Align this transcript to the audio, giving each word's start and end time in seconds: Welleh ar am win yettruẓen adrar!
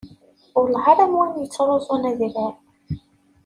Welleh 0.55 0.85
ar 0.91 0.99
am 1.03 1.13
win 1.17 1.33
yettruẓen 1.41 2.03
adrar! 2.09 2.53